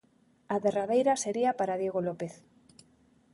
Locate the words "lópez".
2.07-2.33